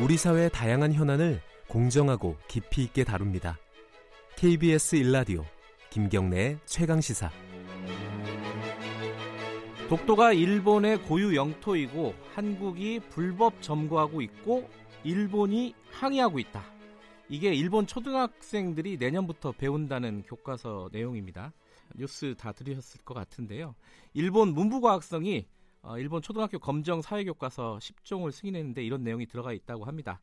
우리 0.00 0.16
사회의 0.16 0.48
다양한 0.50 0.94
현안을 0.94 1.42
공정하고 1.68 2.36
깊이 2.48 2.82
있게 2.84 3.04
다룹니다. 3.04 3.58
KBS 4.36 4.96
일라디오 4.96 5.44
김경래의 5.90 6.58
최강 6.64 7.00
시사. 7.02 7.30
독도가 9.90 10.32
일본의 10.32 11.02
고유 11.02 11.36
영토이고 11.36 12.14
한국이 12.34 13.00
불법 13.10 13.60
점거하고 13.60 14.22
있고 14.22 14.68
일본이 15.04 15.74
항의하고 15.90 16.38
있다. 16.38 16.64
이게 17.28 17.52
일본 17.52 17.86
초등학생들이 17.86 18.96
내년부터 18.96 19.52
배운다는 19.52 20.22
교과서 20.22 20.88
내용입니다. 20.90 21.52
뉴스 21.96 22.34
다 22.38 22.52
들으셨을 22.52 23.02
것 23.02 23.12
같은데요. 23.12 23.74
일본 24.14 24.54
문부과학성이 24.54 25.46
어, 25.82 25.98
일본 25.98 26.22
초등학교 26.22 26.58
검정 26.58 27.02
사회교과서 27.02 27.78
10종을 27.80 28.30
승인했는데 28.30 28.84
이런 28.84 29.02
내용이 29.02 29.26
들어가 29.26 29.52
있다고 29.52 29.84
합니다. 29.84 30.20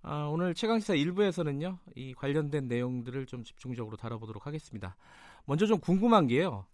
아, 0.00 0.28
오늘 0.32 0.54
최강시사 0.54 0.94
1부에서는요, 0.94 1.78
이 1.94 2.14
관련된 2.14 2.68
내용들을 2.68 3.26
좀 3.26 3.44
집중적으로 3.44 3.96
다뤄보도록 3.96 4.46
하겠습니다. 4.46 4.96
먼저 5.44 5.66
좀 5.66 5.78
궁금한 5.78 6.26
게요. 6.26 6.66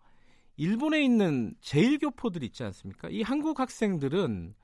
일본에 0.56 1.03
있는 1.03 1.55
제1교포들 1.61 2.45
있지 2.45 2.62
않습니까? 2.62 3.09
이 3.09 3.23
한국 3.23 3.59
학생들은 3.59 4.55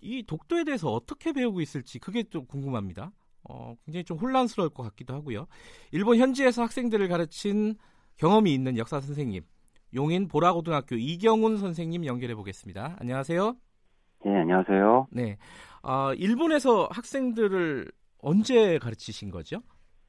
이 0.00 0.22
독도에 0.22 0.64
대해서 0.64 0.90
어떻게 0.90 1.32
배우고 1.32 1.60
있을지 1.60 1.98
그게 1.98 2.22
좀 2.22 2.46
궁금합니다. 2.46 3.12
어, 3.48 3.74
굉장히 3.84 4.04
좀 4.04 4.18
혼란스러울 4.18 4.70
것 4.70 4.82
같기도 4.84 5.14
하고요. 5.14 5.46
일본 5.90 6.16
현지에서 6.18 6.62
학생들을 6.62 7.06
가르친 7.08 7.76
경험이 8.16 8.54
있는 8.54 8.78
역사 8.78 9.00
선생님, 9.00 9.44
용인 9.96 10.28
보라고등학교 10.28 10.94
이경훈 10.94 11.56
선생님 11.56 12.04
연결해 12.04 12.34
보겠습니다. 12.34 12.96
안녕하세요. 13.00 13.56
네, 14.24 14.36
안녕하세요. 14.40 15.06
네. 15.10 15.38
어, 15.82 16.12
일본에서 16.12 16.88
학생들을 16.90 17.90
언제 18.20 18.78
가르치신 18.78 19.30
거죠? 19.30 19.60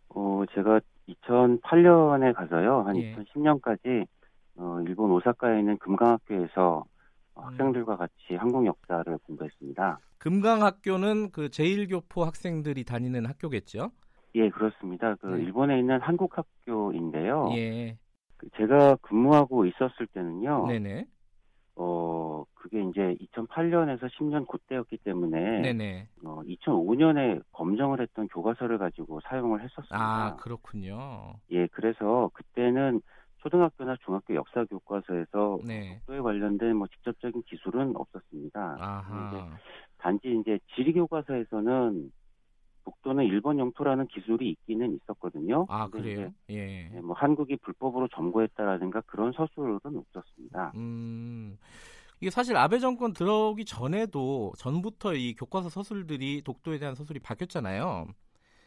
어, 0.10 0.44
제가 0.54 0.82
2008년에 1.08 2.36
가서요. 2.36 2.84
한 2.86 2.98
예. 2.98 3.16
2010년까지 3.16 4.06
어, 4.58 4.80
일본 4.86 5.12
오사카에 5.12 5.60
있는 5.60 5.78
금강학교에서 5.78 6.84
음. 7.38 7.42
학생들과 7.44 7.96
같이 7.96 8.36
한국 8.38 8.66
역사를 8.66 9.18
공부했습니다. 9.20 10.00
금강학교는 10.18 11.32
그 11.32 11.48
제1교포 11.48 12.26
학생들이 12.26 12.84
다니는 12.84 13.26
학교겠죠? 13.26 13.92
예, 14.36 14.50
그렇습니다. 14.50 15.16
그 15.16 15.28
네. 15.28 15.44
일본에 15.44 15.80
있는 15.80 16.02
한국 16.02 16.38
학교인데요. 16.38 17.52
예. 17.56 17.98
그 18.38 18.48
제가 18.58 18.96
근무하고 19.02 19.66
있었을 19.66 20.08
때는요. 20.08 20.68
네네. 20.68 21.08
어, 21.76 22.44
그게 22.56 22.82
이제 22.82 23.16
2008년에서 23.34 24.10
10년 24.14 24.48
그때였기 24.48 24.98
때문에 24.98 25.62
네네. 25.62 26.08
어, 26.26 26.42
2005년에 26.44 27.42
검정을 27.52 28.02
했던 28.02 28.28
교과서를 28.30 28.80
가지고 28.80 29.20
사용을 29.22 29.62
했었습니다. 29.62 29.96
아, 29.96 30.36
그렇군요. 30.38 31.36
예, 31.52 31.68
그래서 31.68 32.32
그때는 32.34 33.02
초등학교나 33.38 33.96
중학교 34.04 34.34
역사 34.34 34.66
교과서에서 34.66 35.60
네. 35.64 36.00
독도에 36.00 36.20
관련된 36.20 36.76
뭐 36.76 36.88
직접적인 36.88 37.44
기술은 37.44 37.96
없었습니다. 37.96 38.76
이제 38.76 38.84
아하. 38.84 39.58
단지 40.00 40.36
이제 40.40 40.60
지리 40.76 40.94
교과서에서는 40.94 42.12
독도는 42.88 43.26
일본 43.26 43.60
영토라는 43.60 44.08
기술이 44.08 44.50
있기는 44.52 44.96
있었거든요. 44.96 45.66
아, 45.70 45.90
그래요? 45.90 46.32
예. 46.50 46.90
예, 46.94 47.02
뭐 47.02 47.14
한국이 47.16 47.58
불법으로 47.58 48.08
점거했다라든가 48.16 49.02
그런 49.02 49.34
서술은 49.34 49.80
없었습니다. 49.86 50.72
음. 50.76 51.58
이게 52.22 52.30
사실 52.32 52.56
아베 52.58 52.80
정권 52.80 53.14
들어오기 53.14 53.66
전에도 53.66 54.54
전부터 54.58 55.16
이 55.16 55.36
교과서 55.36 55.70
서술들이 55.70 56.42
독도에 56.44 56.80
대한 56.80 56.96
서술이 56.96 57.20
바뀌었잖아요. 57.20 58.08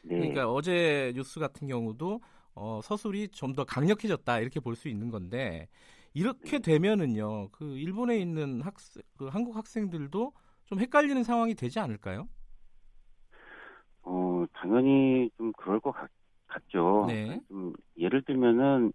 네. 0.02 0.16
그러니까 0.18 0.50
어제 0.52 1.12
뉴스 1.16 1.40
같은 1.40 1.66
경우도 1.68 2.20
어, 2.54 2.80
서술이 2.82 3.28
좀 3.30 3.54
더 3.54 3.64
강력해졌다 3.64 4.38
이렇게 4.40 4.60
볼 4.60 4.76
수 4.76 4.88
있는 4.88 5.10
건데 5.10 5.68
이렇게 6.14 6.58
네. 6.58 6.60
되면은요 6.60 7.48
그 7.52 7.76
일본에 7.78 8.18
있는 8.18 8.60
학생 8.62 9.02
그 9.16 9.26
한국 9.28 9.56
학생들도 9.56 10.32
좀 10.66 10.78
헷갈리는 10.80 11.22
상황이 11.24 11.54
되지 11.54 11.80
않을까요? 11.80 12.28
어, 14.02 14.44
당연히 14.52 15.30
좀 15.36 15.52
그럴 15.52 15.80
것 15.80 15.92
같, 15.92 16.08
죠 16.68 17.06
네. 17.08 17.40
좀 17.48 17.72
예를 17.96 18.22
들면은 18.22 18.92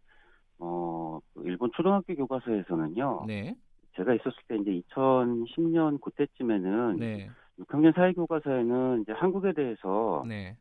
어, 0.60 1.20
그 1.34 1.44
일본 1.46 1.72
초등학교 1.74 2.14
교과서에서는요. 2.16 3.26
네, 3.28 3.56
제가 3.96 4.14
있었을 4.14 4.38
때 4.48 4.58
이제 4.58 4.82
2010년 4.90 6.02
그때쯤에는 6.02 6.98
네, 6.98 7.30
6학년 7.60 7.94
사회교과서에는 7.96 9.02
이제 9.02 9.14
한국에 9.14 9.54
대해서 9.54 10.24
네, 10.28 10.58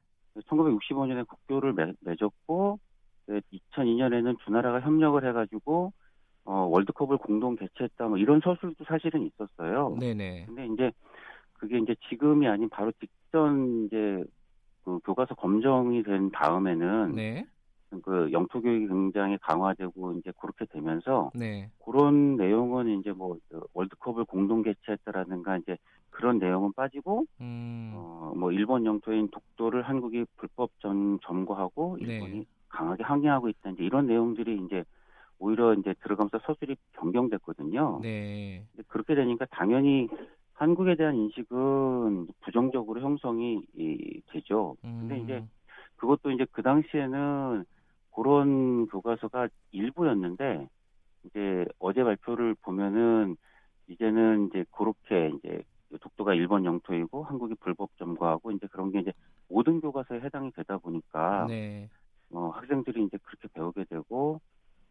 1965년에 0.46 1.26
국교를 1.26 1.72
맺, 1.72 1.96
맺었고 2.00 2.78
2002년에는 3.28 4.36
두 4.44 4.52
나라가 4.52 4.80
협력을 4.80 5.26
해가지고 5.26 5.92
어, 6.44 6.52
월드컵을 6.70 7.18
공동 7.18 7.56
개최했다 7.56 8.08
뭐 8.08 8.18
이런 8.18 8.40
서술도 8.40 8.84
사실은 8.84 9.26
있었어요. 9.26 9.96
네, 9.98 10.14
네, 10.14 10.44
근데 10.46 10.66
이제 10.66 10.92
그게 11.54 11.78
이제 11.78 11.94
지금이 12.08 12.46
아닌 12.46 12.68
바로 12.68 12.92
직 13.00 13.10
전 13.34 13.86
이제 13.86 14.22
그 14.84 15.00
교과서 15.04 15.34
검정이 15.34 16.04
된 16.04 16.30
다음에는 16.30 17.16
네, 17.16 17.44
그 18.04 18.30
영토 18.30 18.60
교육이 18.60 18.86
굉장히 18.86 19.38
강화되고 19.38 20.12
이제 20.12 20.32
그렇게 20.40 20.66
되면서 20.66 21.32
네, 21.34 21.68
그런 21.84 22.36
내용은 22.36 23.00
이제 23.00 23.10
뭐그 23.10 23.66
월드컵을 23.72 24.26
공동 24.26 24.62
개최했다라든가 24.62 25.56
이제 25.56 25.76
그런 26.10 26.38
내용은 26.38 26.72
빠지고 26.74 27.24
음, 27.40 27.90
어, 27.96 28.32
뭐 28.36 28.52
일본 28.52 28.86
영토인 28.86 29.28
독도를 29.32 29.82
한국이 29.82 30.26
불법 30.36 30.70
전 30.78 31.18
점거하고 31.24 31.98
네. 32.00 32.14
일본이 32.14 32.46
강하게 32.68 33.02
항의하고 33.02 33.48
있다. 33.48 33.70
이제 33.70 33.82
이런 33.82 34.06
내용들이 34.06 34.62
이제 34.64 34.84
오히려 35.40 35.74
이제 35.74 35.92
들어가면서 36.04 36.38
서술이 36.46 36.76
변경됐거든요. 36.92 37.98
네, 38.00 38.64
그렇게 38.86 39.16
되니까 39.16 39.44
당연히 39.50 40.08
한국에 40.54 40.96
대한 40.96 41.16
인식은 41.16 42.28
부정적으로 42.40 43.00
형성이 43.00 43.60
이, 43.76 44.20
되죠. 44.28 44.76
근데 45.00 45.16
음, 45.16 45.24
이제 45.24 45.42
그것도 45.96 46.30
이제 46.30 46.46
그 46.52 46.62
당시에는 46.62 47.64
그런 48.14 48.86
교과서가 48.86 49.48
일부였는데 49.72 50.68
이제 51.24 51.64
어제 51.78 52.04
발표를 52.04 52.54
보면은 52.62 53.36
이제는 53.88 54.48
이제 54.48 54.64
그렇게 54.70 55.32
이제 55.38 55.62
독도가 56.00 56.34
일본 56.34 56.64
영토이고 56.64 57.24
한국이 57.24 57.54
불법 57.60 57.90
점거하고 57.98 58.52
이제 58.52 58.66
그런 58.68 58.90
게 58.90 59.00
이제 59.00 59.12
모든 59.48 59.80
교과서에 59.80 60.20
해당이 60.20 60.52
되다 60.52 60.78
보니까 60.78 61.46
네, 61.48 61.88
어, 62.30 62.48
학생들이 62.48 63.04
이제 63.04 63.18
그렇게 63.22 63.48
배우게 63.52 63.84
되고 63.84 64.40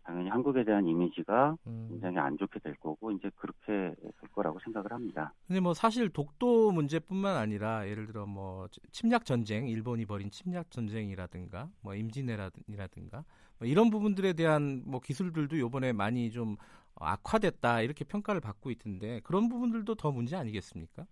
당연히 0.03 0.29
한국에 0.29 0.63
대한 0.63 0.85
이미지가 0.85 1.57
음. 1.67 1.87
굉장히 1.89 2.17
안 2.17 2.37
좋게 2.37 2.59
될 2.59 2.75
거고 2.75 3.11
이제 3.11 3.29
그렇게 3.35 3.95
될 4.01 4.29
거라고 4.33 4.59
생각을 4.59 4.91
합니다. 4.91 5.33
근데 5.47 5.59
뭐 5.61 5.73
사실 5.73 6.09
독도 6.09 6.71
문제뿐만 6.71 7.37
아니라 7.37 7.87
예를 7.87 8.07
들어 8.07 8.25
뭐 8.25 8.67
침략 8.91 9.25
전쟁, 9.25 9.67
일본이 9.67 10.05
벌인 10.05 10.29
침략 10.29 10.71
전쟁이라든가 10.71 11.69
뭐 11.81 11.95
임진왜란이라든가 11.95 13.23
뭐 13.59 13.67
이런 13.67 13.89
부분들에 13.89 14.33
대한 14.33 14.83
뭐 14.85 14.99
기술들도 14.99 15.57
요번에 15.57 15.93
많이 15.93 16.31
좀 16.31 16.57
악화됐다 16.95 17.81
이렇게 17.81 18.03
평가를 18.03 18.41
받고 18.41 18.71
있던데 18.71 19.21
그런 19.23 19.47
부분들도 19.47 19.95
더 19.95 20.11
문제 20.11 20.35
아니겠습니까? 20.35 21.05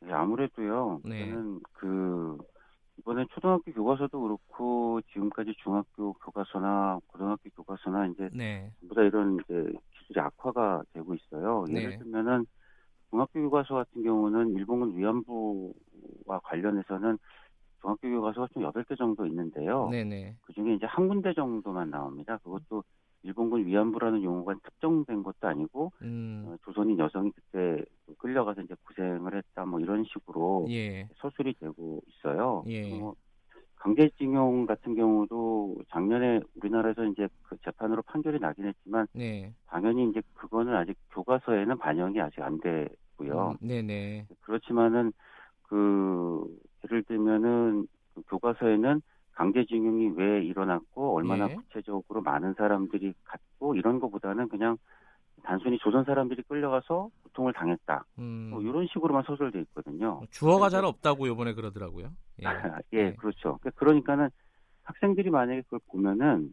네, 0.00 0.12
아무래도요. 0.12 1.00
네. 1.04 1.30
저는 1.30 1.60
그 1.72 2.38
이번에 2.98 3.24
초등학교 3.30 3.72
교과서도 3.72 4.20
그렇고 4.20 5.00
지금까지 5.12 5.54
중학교 5.62 6.12
교과서나 6.14 7.00
고등학교 7.06 7.48
교과서나 7.50 8.06
이제 8.08 8.28
네, 8.32 8.70
전부 8.80 8.94
다 8.94 9.02
이런 9.02 9.38
이제 9.40 9.72
기술이 9.98 10.20
악화가 10.20 10.82
되고 10.92 11.14
있어요. 11.14 11.64
네. 11.68 11.82
예를 11.82 11.98
들면은 11.98 12.46
중학교 13.10 13.40
교과서 13.42 13.74
같은 13.74 14.02
경우는 14.02 14.54
일본군 14.56 14.96
위안부와 14.96 16.40
관련해서는 16.44 17.18
중학교 17.80 18.08
교과서가 18.08 18.48
좀 18.52 18.62
8개 18.62 18.96
정도 18.96 19.26
있는데요. 19.26 19.88
네, 19.90 20.04
네, 20.04 20.36
그 20.42 20.52
중에 20.52 20.74
이제 20.74 20.86
한 20.86 21.08
군데 21.08 21.34
정도만 21.34 21.90
나옵니다. 21.90 22.38
그것도 22.38 22.84
일본군 23.24 23.66
위안부라는 23.66 24.22
용어가 24.22 24.54
특정된 24.62 25.22
것도 25.22 25.48
아니고 25.48 25.92
음, 26.02 26.44
어, 26.46 26.56
조선인 26.64 26.98
여성이 26.98 27.30
그때 27.30 27.84
끌려가서 28.18 28.62
이제 28.62 28.74
이런 28.84 29.01
식으로 30.66 30.70
예, 30.70 31.08
서술이 31.16 31.54
되고 31.54 32.00
있어요. 32.06 32.64
예. 32.66 32.88
뭐 32.88 33.14
강제징용 33.76 34.66
같은 34.66 34.94
경우도 34.94 35.78
작년에 35.90 36.40
우리나라에서 36.54 37.04
이제 37.06 37.28
그 37.42 37.56
재판으로 37.64 38.02
판결이 38.02 38.38
나긴 38.38 38.66
했지만 38.66 39.08
네, 39.12 39.52
당연히 39.66 40.08
이제 40.08 40.22
그거는 40.34 40.74
아직 40.74 40.96
교과서에는 41.10 41.78
반영이 41.78 42.20
아직 42.20 42.42
안 42.42 42.60
되고요. 42.60 43.50
음, 43.50 43.56
네, 43.60 43.82
네, 43.82 44.26
그렇지만은 44.42 45.12
그 45.62 46.46
예를 46.84 47.02
들면은 47.02 47.88
그 48.14 48.22
교과서에는 48.28 49.02
강제징용이 49.32 50.12
왜 50.16 50.44
일어났고 50.44 51.16
얼마나 51.16 51.50
예. 51.50 51.54
구체적으로 51.54 52.22
많은 52.22 52.54
사람들이 52.54 53.14
갔고 53.24 53.74
이런 53.74 53.98
것보다는 53.98 54.48
그냥 54.48 54.76
단순히 55.42 55.78
조선 55.78 56.04
사람들이 56.04 56.42
끌려가서 56.42 57.10
고통을 57.24 57.52
당했다. 57.52 58.04
음, 58.18 58.48
뭐 58.50 58.62
이런 58.62 58.86
식으로만 58.86 59.22
소설돼 59.24 59.60
있거든요. 59.60 60.20
주어가 60.30 60.68
잘 60.68 60.84
없다고 60.84 61.26
이번에 61.26 61.54
그러더라고요. 61.54 62.10
예. 62.42 62.44
예, 62.92 63.02
네. 63.10 63.14
그렇죠. 63.16 63.58
그러니까는 63.76 64.30
학생들이 64.84 65.30
만약에 65.30 65.62
그걸 65.62 65.80
보면은 65.88 66.52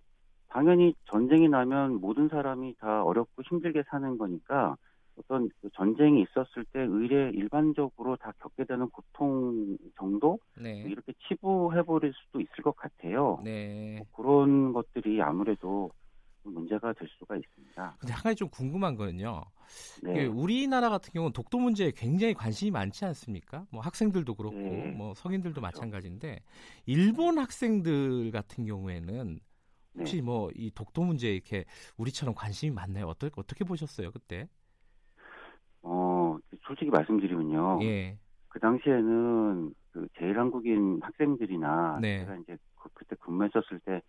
당연히 0.50 0.96
전쟁이 1.06 1.48
나면 1.48 2.02
모든 2.02 2.28
사람이 2.28 2.76
다 2.80 3.04
어렵고 3.04 3.44
힘들게 3.44 3.84
사는 3.90 4.18
거니까 4.18 4.76
어떤 5.16 5.50
그 5.62 5.70
전쟁이 5.74 6.22
있었을 6.22 6.66
때 6.72 6.80
의례 6.82 7.30
일반적으로 7.32 8.16
다 8.16 8.32
겪게 8.40 8.64
되는 8.64 8.90
고통 8.90 9.78
정도 9.98 10.40
네. 10.58 10.82
이렇게 10.88 11.14
치부해 11.28 11.84
버릴 11.84 12.14
수도 12.14 12.40
있을 12.40 12.64
것 12.64 12.76
같아요. 12.76 13.40
네. 13.44 13.98
뭐 13.98 14.08
그런 14.16 14.74
것들이 14.74 15.22
아무래도 15.22 15.92
문제가 16.44 16.94
될 16.94 17.08
수가 17.18 17.36
있습니다. 17.36 17.98
근데 18.00 18.14
한 18.14 18.24
가지 18.24 18.36
좀 18.36 18.50
궁금한 18.50 18.96
거는요. 18.96 19.44
네. 20.04 20.12
이게 20.12 20.26
우리나라 20.26 20.90
같은 20.90 21.12
경우는 21.14 21.34
독도 21.34 21.60
문제에 21.60 21.92
굉장히 21.92 22.34
관심이 22.34 22.72
많지 22.72 23.06
않습니까? 23.06 23.66
뭐 23.72 23.82
학생들도 23.82 24.34
그렇고 24.36 24.58
네. 24.58 24.92
뭐 24.92 25.14
성인들도 25.14 25.62
그렇죠. 25.62 25.62
마찬가지인데 25.62 26.40
일본 26.86 27.38
학생들 27.38 28.32
같은 28.32 28.66
경우에는 28.66 29.40
네. 29.94 30.00
혹시 30.00 30.22
뭐이 30.22 30.72
독도 30.76 31.04
문제에 31.04 31.34
이렇게 31.34 31.66
우리처럼 31.98 32.36
관심이 32.36 32.72
많나요? 32.74 33.08
어떻게 33.08 33.34
어떻게 33.36 33.64
보셨어요 33.64 34.12
그때? 34.12 34.48
어, 35.82 36.38
솔직히 36.62 36.90
말씀드리면요. 36.90 37.80
예. 37.84 38.18
그 38.50 38.60
당시에는 38.60 39.74
그 39.92 40.08
제일 40.18 40.38
한국인 40.38 41.00
학생들이나 41.02 42.00
네. 42.02 42.20
제가 42.20 42.36
이제 42.38 42.58
그, 42.76 42.90
그때 42.94 43.16
근무했었을 43.20 43.80
때 43.86 44.02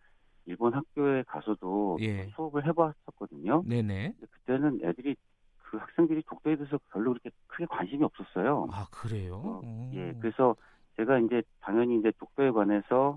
일본 0.50 0.74
학교에 0.74 1.22
가서도 1.22 1.98
예. 2.00 2.26
수업을 2.34 2.66
해봤었거든요. 2.66 3.62
네네. 3.64 4.14
그때는 4.30 4.80
애들이 4.82 5.14
그 5.58 5.76
학생들이 5.76 6.22
독도에 6.26 6.56
대해서 6.56 6.78
별로 6.90 7.12
그렇게 7.12 7.30
크게 7.46 7.66
관심이 7.66 8.02
없었어요. 8.02 8.66
아 8.72 8.86
그래요? 8.90 9.36
어, 9.36 9.60
음. 9.62 9.90
예, 9.94 10.12
그래서 10.20 10.56
제가 10.96 11.20
이제 11.20 11.42
당연히 11.60 11.98
이제 11.98 12.10
독도에 12.18 12.50
관해서 12.50 13.16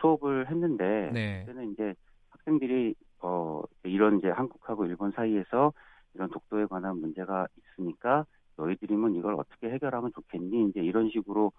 수업을 0.00 0.50
했는데 0.50 1.10
네. 1.12 1.44
그때는 1.46 1.72
이제 1.72 1.94
학생들이 2.30 2.96
어 3.20 3.62
이런 3.84 4.18
이제 4.18 4.28
한국하고 4.28 4.86
일본 4.86 5.12
사이에서 5.12 5.72
이런 6.14 6.28
독도에 6.30 6.66
관한 6.66 7.00
문제가 7.00 7.46
있으니까 7.56 8.26
너희들이면 8.56 9.14
이걸 9.14 9.34
어떻게 9.34 9.70
해결하면 9.70 10.12
좋겠니 10.12 10.70
이제 10.70 10.80
이런 10.80 11.08
식으로 11.10 11.52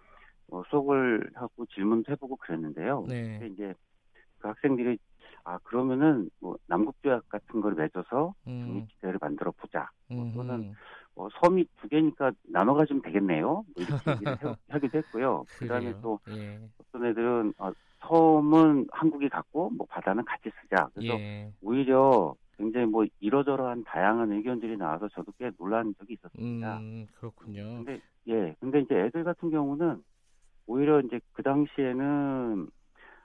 어, 0.52 0.62
수업을 0.70 1.32
하고 1.36 1.66
질문도 1.68 2.12
해보고 2.12 2.36
그랬는데요. 2.36 3.06
네. 3.08 3.40
근데 3.40 3.48
이제 3.48 3.74
그 4.44 4.50
학생들이 4.50 4.98
아 5.46 5.58
그러면은 5.60 6.30
뭐 6.42 6.58
남북조약 6.68 7.28
같은 7.30 7.62
걸 7.62 7.74
맺어서 7.76 8.34
음. 8.48 8.66
중립지대를 8.66 9.20
만들어 9.22 9.52
보자. 9.52 9.90
또는 10.10 10.50
음. 10.56 10.74
어, 11.16 11.28
섬이 11.42 11.66
두 11.80 11.88
개니까 11.88 12.32
나눠 12.50 12.74
가지면 12.76 13.02
되겠네요. 13.04 13.48
뭐 13.48 13.66
이렇게 13.78 14.12
얘기를 14.12 14.38
해- 14.44 14.56
하기도 14.70 14.98
했고요. 15.00 15.46
그다음에. 15.58 15.94
또 16.02 16.20
예. 16.30 16.60
어떤 16.78 17.06
애들은 17.06 17.54
어, 17.58 17.72
섬은 18.08 18.88
한국이 18.92 19.30
갖고 19.30 19.70
뭐 19.70 19.86
바다는 19.90 20.26
같이 20.26 20.50
쓰자. 20.62 20.90
그래서 20.94 21.14
예. 21.20 21.52
오히려 21.62 22.36
굉장히 22.58 22.86
뭐 22.88 23.06
이러저러한 23.20 23.84
다양한 23.86 24.32
의견들이 24.34 24.78
나와서 24.78 25.08
저도 25.10 25.32
꽤 25.40 25.52
놀란 25.58 25.94
적이 26.00 26.14
있었습니다. 26.16 26.78
음 26.80 27.08
그렇군요. 27.16 27.64
근데 27.84 28.02
예, 28.28 28.56
근데 28.60 28.80
이제 28.82 28.96
애들 28.96 29.24
같은 29.24 29.50
경우는 29.52 30.02
오히려 30.68 31.00
이제 31.02 31.20
그 31.34 31.44
당시에는 31.44 32.68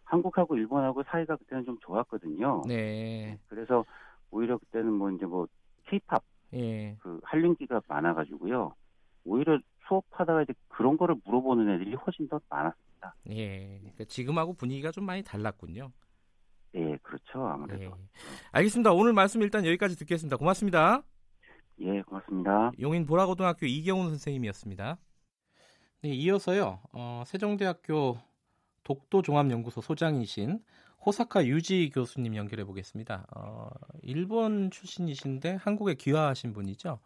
한국하고 0.08 0.56
일본하고 0.56 1.02
사이가 1.04 1.36
그때는 1.36 1.64
좀 1.64 1.78
좋았거든요. 1.80 2.62
네. 2.66 3.38
그래서 3.48 3.84
오히려 4.30 4.56
그때는 4.58 4.92
뭐 4.92 5.10
이제 5.10 5.26
뭐 5.26 5.46
K-팝 5.86 6.22
예. 6.54 6.96
그 7.00 7.20
한림기가 7.22 7.82
많아가지고요. 7.86 8.74
오히려 9.24 9.58
수업하다가 9.86 10.42
이제 10.42 10.54
그런 10.68 10.96
거를 10.96 11.16
물어보는 11.24 11.74
애들이 11.74 11.94
훨씬 11.94 12.26
더 12.28 12.40
많았습니다. 12.48 13.14
예. 13.30 13.78
그러니까 13.80 14.04
지금하고 14.04 14.54
분위기가 14.54 14.90
좀 14.90 15.04
많이 15.04 15.22
달랐군요. 15.22 15.92
예, 16.74 16.96
그렇죠. 17.02 17.46
아무래도. 17.46 17.82
예. 17.82 17.90
알겠습니다. 18.52 18.92
오늘 18.92 19.12
말씀 19.12 19.42
일단 19.42 19.66
여기까지 19.66 19.98
듣겠습니다. 19.98 20.36
고맙습니다. 20.36 21.02
예, 21.80 22.00
고맙습니다. 22.02 22.72
용인 22.80 23.04
보라고등학교 23.04 23.66
이경훈 23.66 24.08
선생님이었습니다. 24.08 24.98
네, 26.02 26.08
이어서요. 26.10 26.80
어, 26.92 27.22
세종대학교 27.26 28.18
독도 28.84 29.22
종합연구소 29.22 29.80
소장이신 29.80 30.60
호사카 31.04 31.46
유지 31.46 31.90
교수님 31.90 32.36
연결해 32.36 32.64
보겠습니다. 32.64 33.26
어, 33.36 33.68
일본 34.02 34.70
출신이신데 34.70 35.56
한국에 35.56 35.94
귀화하신 35.94 36.52
분이죠. 36.52 36.98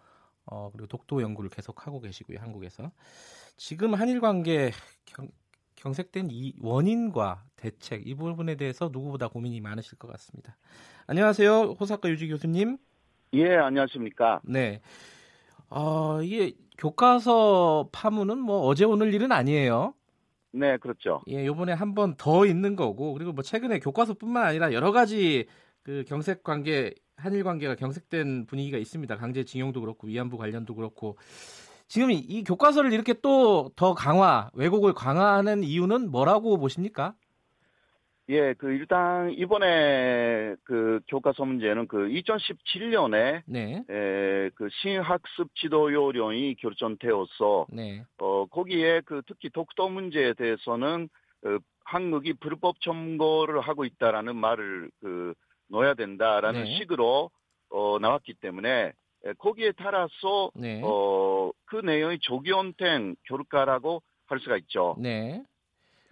어, 0.46 0.70
그리고 0.72 0.86
독도 0.88 1.22
연구를 1.22 1.50
계속 1.50 1.86
하고 1.86 2.00
계시고요, 2.00 2.38
한국에서. 2.40 2.90
지금 3.56 3.94
한일 3.94 4.20
관계 4.20 4.72
경, 5.04 5.28
경색된 5.76 6.28
이 6.30 6.54
원인과 6.60 7.44
대책 7.56 8.06
이 8.06 8.14
부분에 8.14 8.56
대해서 8.56 8.88
누구보다 8.92 9.28
고민이 9.28 9.60
많으실 9.60 9.98
것 9.98 10.10
같습니다. 10.12 10.56
안녕하세요, 11.06 11.76
호사카 11.78 12.08
유지 12.08 12.28
교수님. 12.28 12.78
예, 13.34 13.56
안녕하십니까. 13.56 14.40
네. 14.44 14.80
어, 15.68 16.22
이게 16.22 16.54
교과서 16.78 17.88
파문은 17.92 18.38
뭐 18.38 18.60
어제 18.66 18.84
오늘 18.84 19.14
일은 19.14 19.32
아니에요. 19.32 19.94
네, 20.54 20.76
그렇죠. 20.78 21.22
예, 21.28 21.46
요번에 21.46 21.72
한 21.72 21.94
번 21.94 22.14
더 22.16 22.46
있는 22.46 22.76
거고 22.76 23.12
그리고 23.14 23.32
뭐 23.32 23.42
최근에 23.42 23.78
교과서뿐만 23.80 24.44
아니라 24.44 24.72
여러 24.72 24.92
가지 24.92 25.46
그 25.82 26.04
경색 26.06 26.42
관계 26.42 26.94
한일 27.16 27.44
관계가 27.44 27.74
경색된 27.76 28.46
분위기가 28.46 28.78
있습니다. 28.78 29.16
강제 29.16 29.44
징용도 29.44 29.80
그렇고 29.80 30.06
위안부 30.08 30.36
관련도 30.38 30.74
그렇고 30.74 31.16
지금 31.88 32.10
이, 32.10 32.16
이 32.18 32.44
교과서를 32.44 32.92
이렇게 32.92 33.14
또 33.14 33.70
더 33.76 33.94
강화, 33.94 34.50
왜곡을 34.54 34.94
강화하는 34.94 35.62
이유는 35.64 36.10
뭐라고 36.10 36.58
보십니까? 36.58 37.14
예, 38.28 38.54
그 38.54 38.70
일단 38.70 39.32
이번에 39.32 40.54
그 40.64 41.00
교과서 41.08 41.44
문제는 41.44 41.88
그 41.88 42.08
2017년에 42.08 43.42
네. 43.46 43.84
에, 43.90 44.50
그 44.54 44.68
신학습 44.70 45.54
지도 45.56 45.92
요령이 45.92 46.54
결정되어서 46.56 47.66
네. 47.70 48.04
어 48.18 48.46
거기에 48.46 49.00
그 49.00 49.22
특히 49.26 49.50
독도 49.50 49.88
문제에 49.88 50.34
대해서는 50.34 51.08
어, 51.44 51.58
한국이 51.84 52.34
불법 52.34 52.80
점거를 52.80 53.60
하고 53.60 53.84
있다라는 53.84 54.36
말을 54.36 54.90
그 55.00 55.34
넣어야 55.68 55.94
된다라는 55.94 56.64
네. 56.64 56.78
식으로 56.78 57.30
어 57.70 57.98
나왔기 58.00 58.34
때문에 58.34 58.92
에, 59.24 59.32
거기에 59.38 59.72
따라서 59.76 60.52
네. 60.54 60.80
어그 60.84 61.76
내용이 61.84 62.20
적용된 62.22 63.16
결과라고 63.24 64.00
할 64.26 64.38
수가 64.38 64.56
있죠. 64.58 64.96
네. 64.98 65.42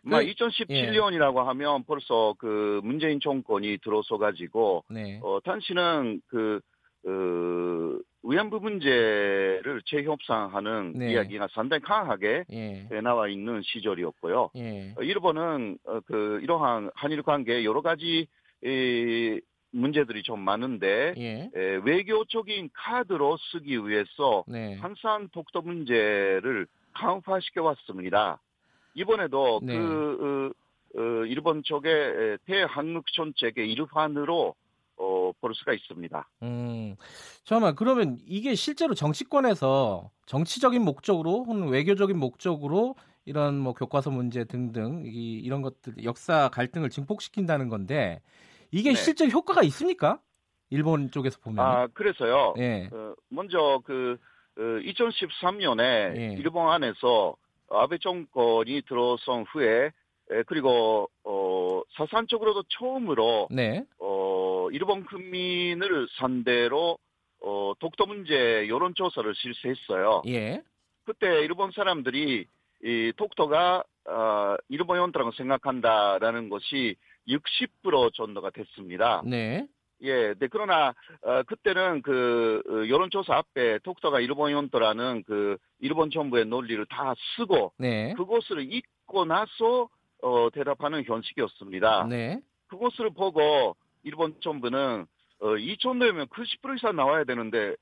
뭐 0.04 0.18
그- 0.18 0.24
2017년이라고 0.26 1.44
하면 1.44 1.84
벌써 1.84 2.34
그 2.38 2.80
문재인 2.84 3.20
정권이 3.20 3.78
들어서 3.78 4.18
가지고 4.18 4.84
네. 4.90 5.20
어 5.22 5.38
당시는 5.44 6.20
그 6.28 6.60
어, 7.06 7.98
위안부 8.22 8.60
문제를 8.60 9.80
재협상하는 9.86 10.92
네. 10.96 11.12
이야기가 11.12 11.48
상당히 11.52 11.82
강하게 11.82 12.44
예. 12.52 12.86
나와 13.02 13.28
있는 13.28 13.62
시절이었고요. 13.62 14.50
예. 14.56 14.94
어, 14.96 15.02
일본은 15.02 15.78
어, 15.86 16.00
그 16.00 16.40
이러한 16.42 16.90
한일 16.94 17.22
관계 17.22 17.64
여러 17.64 17.80
가지 17.80 18.26
이 18.62 19.40
문제들이 19.72 20.22
좀 20.22 20.40
많은데 20.40 21.14
예. 21.16 21.50
에, 21.54 21.80
외교적인 21.84 22.70
카드로 22.74 23.38
쓰기 23.52 23.78
위해서 23.86 24.44
네. 24.46 24.74
항상 24.76 25.28
독도 25.32 25.62
문제를 25.62 26.66
강화시켜 26.92 27.62
왔습니다. 27.62 28.40
이번에도 28.94 29.60
네. 29.62 29.76
그 29.76 30.52
어, 30.96 31.00
어, 31.00 31.24
일본 31.26 31.62
쪽의 31.62 32.38
대한국 32.46 33.04
정책의 33.12 33.70
일환으로 33.72 34.54
어, 34.96 35.32
볼 35.40 35.54
수가 35.54 35.72
있습니다. 35.72 36.28
음, 36.42 36.96
잠깐만 37.44 37.74
그러면 37.74 38.18
이게 38.26 38.54
실제로 38.54 38.94
정치권에서 38.94 40.10
정치적인 40.26 40.82
목적으로 40.82 41.44
혹은 41.44 41.68
외교적인 41.68 42.18
목적으로 42.18 42.96
이런 43.24 43.58
뭐 43.58 43.72
교과서 43.72 44.10
문제 44.10 44.44
등등 44.44 45.04
이, 45.06 45.38
이런 45.38 45.62
것들 45.62 46.04
역사 46.04 46.48
갈등을 46.50 46.90
증폭시킨다는 46.90 47.68
건데 47.68 48.20
이게 48.70 48.90
네. 48.90 48.96
실제 48.96 49.28
효과가 49.28 49.62
있습니까? 49.64 50.20
일본 50.70 51.10
쪽에서 51.10 51.38
보면 51.40 51.64
아 51.64 51.86
그래서요. 51.88 52.54
예, 52.58 52.88
어, 52.92 53.14
먼저 53.28 53.80
그 53.84 54.18
2013년에 54.56 56.16
예. 56.16 56.34
일본 56.38 56.68
안에서 56.68 57.36
아베 57.70 57.98
정권이 57.98 58.82
들어선 58.82 59.44
후에 59.44 59.90
에, 60.32 60.42
그리고 60.46 61.08
어, 61.24 61.82
사상적으로도 61.96 62.64
처음으로 62.68 63.48
네, 63.50 63.84
어, 63.98 64.68
일본 64.72 65.04
국민을 65.04 66.08
상대로 66.18 66.98
어, 67.42 67.72
독도 67.78 68.06
문제 68.06 68.68
여론 68.68 68.94
조사를 68.94 69.32
실시했어요. 69.34 70.22
예, 70.28 70.62
그때 71.04 71.26
일본 71.40 71.72
사람들이 71.72 72.46
이 72.82 73.12
독도가 73.16 73.84
어, 74.08 74.56
일본 74.68 74.98
연도라고 74.98 75.32
생각한다라는 75.32 76.48
것이 76.48 76.96
60% 77.28 78.14
정도가 78.14 78.50
됐습니다. 78.50 79.22
네, 79.24 79.66
예, 80.02 80.34
네, 80.34 80.48
그러나, 80.50 80.94
어, 81.22 81.42
그때는 81.42 82.02
그, 82.02 82.62
어, 82.68 82.88
여론조사 82.88 83.34
앞에 83.36 83.78
독도가 83.82 84.20
일본 84.20 84.52
연도라는 84.52 85.24
그, 85.26 85.56
일본 85.80 86.10
정부의 86.10 86.46
논리를 86.46 86.84
다 86.86 87.14
쓰고, 87.36 87.72
네. 87.78 88.14
그것을 88.14 88.72
잊고 88.72 89.24
나서, 89.24 89.88
어, 90.22 90.48
대답하는 90.52 91.04
현식이었습니다. 91.04 92.06
네. 92.08 92.40
그것을 92.68 93.10
보고, 93.10 93.76
일본 94.02 94.34
정부는, 94.40 95.06
어, 95.40 95.46
2천도면 95.46 96.28
90% 96.30 96.76
이상 96.76 96.96
나와야 96.96 97.24
되는데, 97.24 97.74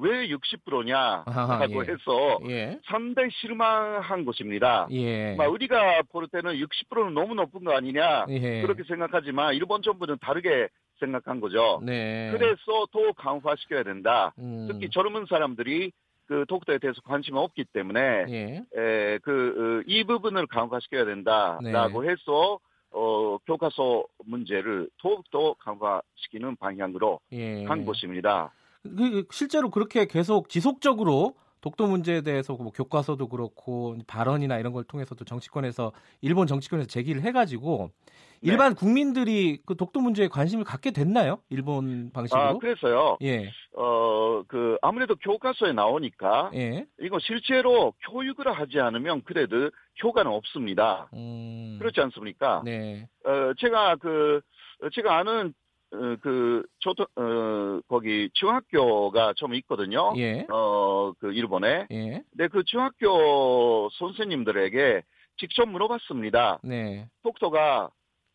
왜 0.00 0.28
60%냐, 0.28 1.24
아하, 1.26 1.58
라고 1.58 1.84
예. 1.84 1.92
해서, 1.92 2.38
예. 2.48 2.78
상당히 2.86 3.30
실망한 3.30 4.24
것입니다. 4.24 4.88
예. 4.90 5.34
막 5.36 5.46
우리가 5.46 6.02
볼 6.10 6.26
때는 6.28 6.54
60%는 6.54 7.14
너무 7.14 7.34
높은 7.34 7.62
거 7.62 7.76
아니냐, 7.76 8.26
예. 8.30 8.62
그렇게 8.62 8.82
생각하지만, 8.84 9.54
일본 9.54 9.82
정부는 9.82 10.18
다르게 10.20 10.68
생각한 11.02 11.40
거죠. 11.40 11.80
네. 11.84 12.30
그래서 12.32 12.86
더 12.92 13.12
강화시켜야 13.16 13.82
된다. 13.82 14.32
음. 14.38 14.68
특히 14.70 14.88
젊은 14.90 15.26
사람들이 15.28 15.92
그 16.26 16.44
독도에 16.48 16.78
대해서 16.78 17.00
관심이 17.02 17.36
없기 17.36 17.64
때문에 17.72 18.24
예. 18.28 18.64
에, 18.74 19.18
그, 19.18 19.80
어, 19.80 19.84
이 19.86 20.04
부분을 20.04 20.46
강화시켜야 20.46 21.04
된다라고 21.04 22.02
네. 22.02 22.10
해서 22.10 22.58
어, 22.92 23.38
교과서 23.46 24.04
문제를 24.24 24.88
더욱더 24.98 25.54
강화시키는 25.54 26.56
방향으로 26.56 27.20
예. 27.32 27.64
간 27.64 27.84
것입니다. 27.84 28.52
그, 28.82 28.96
그 28.96 29.24
실제로 29.30 29.70
그렇게 29.70 30.06
계속 30.06 30.48
지속적으로 30.48 31.34
독도 31.60 31.86
문제에 31.86 32.22
대해서 32.22 32.54
뭐 32.54 32.72
교과서도 32.72 33.28
그렇고 33.28 33.96
발언이나 34.06 34.58
이런 34.58 34.72
걸 34.72 34.84
통해서도 34.84 35.24
정치권에서 35.24 35.92
일본 36.20 36.46
정치권에서 36.46 36.88
제기를 36.88 37.22
해가지고 37.22 37.90
네. 38.06 38.12
일반 38.42 38.74
국민들이 38.74 39.60
그 39.64 39.76
독도 39.76 40.00
문제에 40.00 40.28
관심을 40.28 40.64
갖게 40.64 40.90
됐나요? 40.90 41.38
일본 41.48 42.10
방식으로? 42.12 42.42
아, 42.42 42.58
그래서요, 42.58 43.16
예, 43.22 43.50
어, 43.76 44.42
그, 44.48 44.76
아무래도 44.82 45.14
교과서에 45.16 45.72
나오니까 45.72 46.50
예. 46.54 46.84
이거 47.00 47.18
실제로 47.20 47.94
교육을 48.10 48.52
하지 48.52 48.80
않으면 48.80 49.22
그래도 49.22 49.70
효과는 50.02 50.30
없습니다. 50.32 51.08
음, 51.14 51.76
그렇지 51.78 52.00
않습니까? 52.00 52.62
네, 52.64 53.08
어, 53.24 53.52
제가 53.58 53.96
그, 53.96 54.40
어, 54.82 54.88
제가 54.90 55.18
아는, 55.18 55.54
어, 55.92 56.16
그, 56.20 56.64
초등, 56.80 57.04
어, 57.16 57.80
거기, 57.86 58.28
중학교가 58.34 59.34
좀 59.36 59.54
있거든요. 59.54 60.14
예, 60.16 60.46
어, 60.50 61.12
그, 61.20 61.32
일본에. 61.32 61.86
예, 61.92 62.22
근데 62.30 62.48
그 62.48 62.64
중학교 62.64 63.88
선생님들에게 63.98 65.02
직접 65.36 65.68
물어봤습니다. 65.68 66.58
네, 66.64 67.06
독도가, 67.22 67.90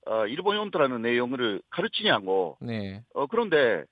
어, 0.07 0.25
일본 0.27 0.57
연도라는 0.57 1.01
내용을 1.01 1.61
가르치냐고. 1.69 2.57
네, 2.61 3.03
어, 3.13 3.27
그런데 3.27 3.83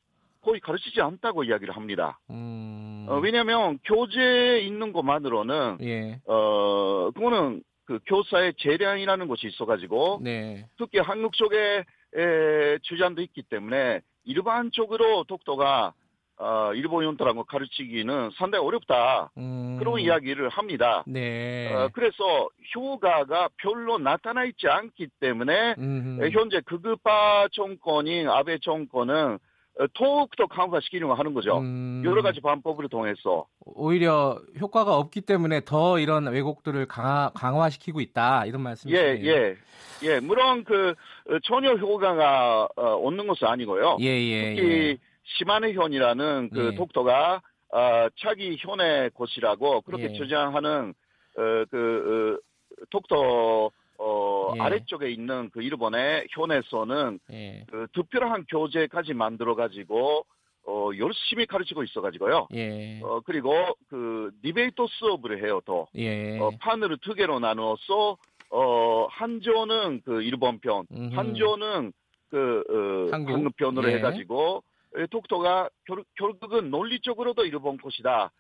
거의 0.42 0.60
가르치지 0.60 1.02
않다고 1.02 1.44
이야기를 1.44 1.76
합니다. 1.76 2.20
음, 2.30 3.06
어, 3.10 3.18
왜냐면 3.20 3.80
교재에 3.84 4.60
있는 4.60 4.94
것만으로는, 4.94 5.78
예, 5.82 6.20
어, 6.26 7.12
그거는 7.12 7.64
그 7.86 8.00
교사의 8.06 8.54
재량이라는 8.58 9.28
것이 9.28 9.48
있어가지고, 9.48 10.20
네, 10.24 10.66
특히 10.78 11.00
한국 11.00 11.34
쪽에 11.34 11.84
에, 12.18 12.78
주장도 12.84 13.22
있기 13.22 13.44
때문에 13.44 14.02
일반적으로 14.24 15.26
독도가 15.26 15.94
어, 16.38 16.72
일본 16.74 17.16
걸 17.16 17.44
가르치기는 17.48 18.32
상당히 18.38 18.66
어렵다. 18.66 19.32
음, 19.38 19.78
그런 19.80 20.00
이야기를 20.00 20.50
합니다. 20.50 21.04
네, 21.08 21.74
어, 21.74 21.90
그래서 21.94 22.50
효과가 22.76 23.50
별로 23.58 23.98
나타나 23.98 24.44
있지 24.44 24.68
않기 24.68 25.08
때문에 25.20 25.76
음, 25.78 26.20
에, 26.22 26.30
현재 26.32 26.62
극우파 26.66 27.48
정권인 27.54 28.28
아베 28.28 28.58
정권은 28.60 29.40
어, 29.78 29.86
더욱더 29.94 30.48
강화시키려고 30.48 31.14
하는 31.14 31.34
거죠. 31.34 31.60
음, 31.60 32.02
여러 32.06 32.22
가지 32.22 32.42
방법을 32.42 32.90
통해서. 32.90 33.46
오히려 33.66 34.40
효과가 34.60 34.96
없기 34.98 35.22
때문에 35.22 35.62
더 35.66 36.00
이런 36.00 36.28
왜곡들을 36.28 36.86
강화, 36.88 37.32
강화시키고 37.34 38.02
있다 38.02 38.46
이런 38.46 38.62
예, 38.62 38.64
말씀이시네요. 38.64 39.32
예, 39.32 39.56
예. 40.04 40.20
물론 40.20 40.64
그 40.66 40.94
어, 41.30 41.40
전혀 41.44 41.74
효과가 41.76 42.70
어, 42.76 42.82
없는 43.06 43.28
것은 43.28 43.48
아니고요. 43.48 43.98
예, 44.02 44.06
예, 44.06 44.56
특히 44.56 44.90
예. 45.02 45.15
시마네 45.26 45.74
현이라는 45.74 46.50
그 46.52 46.72
예. 46.74 46.76
독도가 46.76 47.42
어, 47.74 48.08
차기 48.20 48.56
현의 48.60 49.10
곳이라고 49.12 49.82
그렇게 49.82 50.06
예. 50.06 50.14
주장하는 50.14 50.94
어, 51.38 51.66
그 51.70 52.40
어, 52.42 52.86
독도 52.90 53.72
어, 53.98 54.54
예. 54.56 54.62
아래쪽에 54.62 55.10
있는 55.10 55.50
그 55.52 55.62
일본의 55.62 56.28
현에서는 56.32 57.20
예, 57.32 57.66
그 57.70 57.88
특별한 57.94 58.46
교재까지 58.50 59.14
만들어 59.14 59.56
가지고 59.56 60.26
어, 60.68 60.90
열심히 60.98 61.46
가르치고 61.46 61.84
있어 61.84 62.02
가지고요. 62.02 62.48
예, 62.54 63.00
어, 63.02 63.22
그리고 63.26 63.54
그 63.90 64.32
디베이트 64.42 64.86
수업을 64.90 65.44
해요 65.44 65.62
또 65.66 65.88
예. 65.96 66.38
어, 66.40 66.52
판을 66.60 66.98
두 67.02 67.14
개로 67.14 67.40
나누어서 67.40 68.18
어, 68.52 69.08
한조는 69.10 70.02
그 70.06 70.22
일본 70.22 70.60
편, 70.60 70.86
음흠. 70.92 71.16
한조는 71.16 71.94
그 72.30 72.64
어, 72.70 73.12
한국? 73.12 73.34
한국 73.34 73.56
편으로 73.56 73.90
예. 73.90 73.96
해가지고 73.96 74.64
에, 74.64 74.65
독도가 75.12 75.70
결, 75.86 76.04
결국은 76.16 76.70
논리적으로도 76.72 77.46
일본 77.46 77.78
것이다라는 77.78 78.32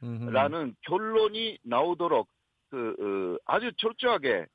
음흠. 0.62 0.74
결론이 0.82 1.58
나오도록 1.64 2.28
그 2.70 3.38
어, 3.38 3.44
아주 3.46 3.72
철저하게 3.78 4.46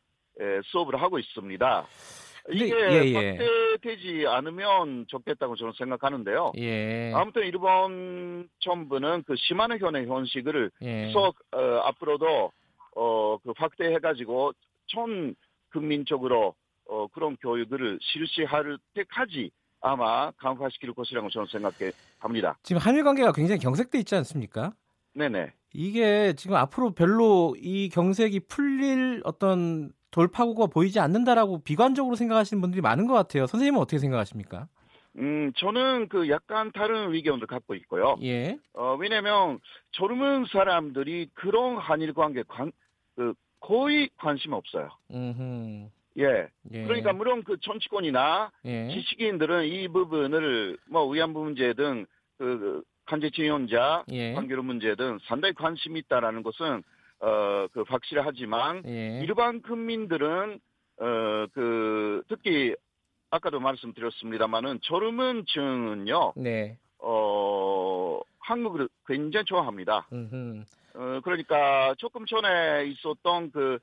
에, 0.40 0.60
수업을 0.64 1.00
하고 1.00 1.18
있습니다. 1.18 1.86
근데- 2.46 2.64
이게 2.66 2.74
예, 2.74 3.04
예. 3.04 3.14
확대되지 3.14 4.26
않으면 4.26 5.06
좋겠다고 5.08 5.56
저는 5.56 5.74
생각하는데요. 5.76 6.52
예, 6.56 7.12
아무튼 7.14 7.42
일본 7.46 8.48
정부는 8.60 9.24
그 9.24 9.34
시마네 9.36 9.76
현의 9.78 10.06
현식을 10.06 10.70
예. 10.82 11.12
서 11.12 11.32
어, 11.52 11.60
앞으로도 11.84 12.52
어, 12.96 13.38
그 13.38 13.52
확대해가지고 13.56 14.52
전 14.86 15.34
국민적으로 15.72 16.54
어, 16.88 17.06
그런 17.08 17.36
교육을 17.36 17.98
실시할 18.02 18.78
때까지 18.94 19.50
아마 19.80 20.30
강화시킬 20.32 20.92
것이라고 20.92 21.30
저는 21.30 21.46
생각해 21.50 21.92
합니다. 22.18 22.58
지금 22.62 22.80
한일 22.80 23.04
관계가 23.04 23.32
굉장히 23.32 23.60
경색돼 23.60 23.98
있지 23.98 24.14
않습니까? 24.16 24.72
네네. 25.14 25.52
이게 25.72 26.34
지금 26.34 26.56
앞으로 26.56 26.92
별로 26.92 27.54
이 27.58 27.88
경색이 27.88 28.40
풀릴 28.40 29.22
어떤 29.24 29.92
돌파구가 30.10 30.66
보이지 30.66 30.98
않는다라고 31.00 31.62
비관적으로 31.62 32.16
생각하시는 32.16 32.60
분들이 32.60 32.80
많은 32.80 33.06
것 33.06 33.14
같아요. 33.14 33.46
선생님은 33.46 33.80
어떻게 33.80 33.98
생각하십니까? 33.98 34.68
음, 35.18 35.52
저는 35.56 36.08
그 36.08 36.28
약간 36.28 36.70
다른 36.72 37.12
의견을 37.12 37.46
갖고 37.46 37.74
있고요. 37.74 38.16
예, 38.22 38.58
어, 38.74 38.96
왜냐면 38.98 39.58
젊은 39.92 40.46
사람들이 40.46 41.30
그런 41.34 41.78
한일 41.78 42.14
관계 42.14 42.42
관, 42.44 42.70
그 43.16 43.34
거의 43.58 44.08
관심 44.16 44.52
없어요. 44.52 44.88
음, 45.10 45.90
예. 46.20 46.48
예. 46.72 46.82
그러니까 46.84 47.12
물론 47.12 47.42
그 47.42 47.56
정치권이나 47.60 48.52
예, 48.66 48.88
지식인들은 48.88 49.64
이 49.66 49.88
부분을 49.88 50.76
뭐 50.88 51.08
위안부 51.08 51.40
문제든 51.40 52.06
그 52.38 52.82
간제지원자 53.06 54.04
예, 54.12 54.34
관계로 54.34 54.62
문제든 54.62 55.18
상당히 55.24 55.54
관심이 55.54 55.98
있다라는 56.00 56.42
것은 56.42 56.82
어그 57.18 57.84
확실하지만 57.88 58.82
예, 58.86 59.20
일반 59.22 59.62
국민들은 59.62 60.60
어그 60.98 62.22
특히 62.28 62.74
아까도 63.30 63.60
말씀드렸습니다만은 63.60 64.80
젊은 64.82 65.44
층은요 65.46 66.34
네, 66.36 66.76
어 66.98 68.20
한국을 68.40 68.88
굉장히 69.06 69.44
좋아합니다. 69.44 70.06
음, 70.12 70.64
어 70.94 71.20
그러니까 71.22 71.94
조금 71.98 72.26
전에 72.26 72.86
있었던 72.86 73.50
그 73.52 73.74
어, 73.74 73.78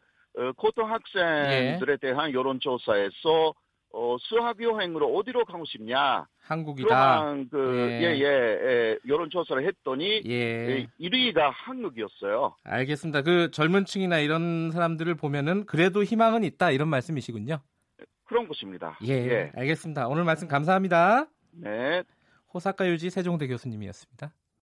고등학생들에 0.57 1.97
대한 1.97 2.33
여론조사에서 2.33 3.53
어, 3.93 4.17
수학 4.19 4.61
여행으로 4.61 5.15
어디로 5.15 5.45
가고 5.45 5.65
싶냐 5.65 6.27
한국이다. 6.41 7.35
그 7.49 7.75
예. 7.77 8.01
예, 8.01 8.19
예, 8.19 8.23
예, 8.23 8.97
여론 9.07 9.29
조사를 9.29 9.65
했더니 9.65 10.21
예, 10.25 10.87
1위가 10.99 11.51
한국이었어요. 11.51 12.55
알겠습니다. 12.63 13.21
그 13.21 13.49
젊은층이나 13.51 14.19
이런 14.19 14.71
사람들을 14.71 15.15
보면은 15.15 15.65
그래도 15.65 16.03
희망은 16.03 16.43
있다 16.43 16.71
이런 16.71 16.89
말씀이시군요. 16.89 17.59
그런 18.25 18.47
것입니다. 18.47 18.99
예, 19.05 19.51
알겠습니다. 19.55 20.07
오늘 20.07 20.25
말씀 20.25 20.47
감사합니다. 20.47 21.27
네. 21.51 22.03
호사카 22.53 22.87
유지 22.87 23.09
세종대 23.09 23.47
교수님이었습니다. 23.47 24.31